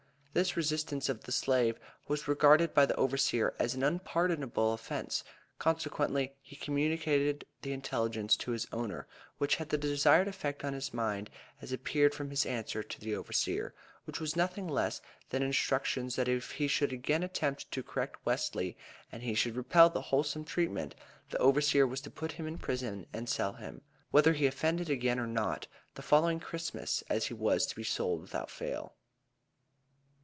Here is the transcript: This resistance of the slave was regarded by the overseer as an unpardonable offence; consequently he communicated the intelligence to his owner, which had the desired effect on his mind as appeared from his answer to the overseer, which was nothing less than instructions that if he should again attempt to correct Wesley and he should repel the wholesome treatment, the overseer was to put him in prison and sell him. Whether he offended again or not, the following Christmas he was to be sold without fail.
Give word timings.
This 0.33 0.55
resistance 0.55 1.09
of 1.09 1.25
the 1.25 1.31
slave 1.33 1.77
was 2.07 2.25
regarded 2.25 2.73
by 2.73 2.85
the 2.85 2.95
overseer 2.95 3.53
as 3.59 3.75
an 3.75 3.83
unpardonable 3.83 4.71
offence; 4.71 5.25
consequently 5.59 6.37
he 6.41 6.55
communicated 6.55 7.43
the 7.63 7.73
intelligence 7.73 8.37
to 8.37 8.51
his 8.51 8.65
owner, 8.71 9.07
which 9.39 9.57
had 9.57 9.67
the 9.67 9.77
desired 9.77 10.29
effect 10.29 10.63
on 10.63 10.71
his 10.71 10.93
mind 10.93 11.29
as 11.61 11.73
appeared 11.73 12.15
from 12.15 12.29
his 12.29 12.45
answer 12.45 12.81
to 12.81 12.99
the 13.01 13.13
overseer, 13.13 13.73
which 14.05 14.21
was 14.21 14.37
nothing 14.37 14.69
less 14.69 15.01
than 15.31 15.43
instructions 15.43 16.15
that 16.15 16.29
if 16.29 16.51
he 16.51 16.67
should 16.69 16.93
again 16.93 17.23
attempt 17.23 17.69
to 17.69 17.83
correct 17.83 18.25
Wesley 18.25 18.77
and 19.11 19.23
he 19.23 19.35
should 19.35 19.57
repel 19.57 19.89
the 19.89 20.01
wholesome 20.01 20.45
treatment, 20.45 20.95
the 21.31 21.37
overseer 21.39 21.85
was 21.85 21.99
to 21.99 22.09
put 22.09 22.31
him 22.31 22.47
in 22.47 22.57
prison 22.57 23.05
and 23.11 23.27
sell 23.27 23.51
him. 23.55 23.81
Whether 24.11 24.31
he 24.31 24.45
offended 24.45 24.89
again 24.89 25.19
or 25.19 25.27
not, 25.27 25.67
the 25.95 26.01
following 26.01 26.39
Christmas 26.39 27.03
he 27.21 27.33
was 27.33 27.65
to 27.65 27.75
be 27.75 27.83
sold 27.83 28.21
without 28.21 28.49
fail. 28.49 28.93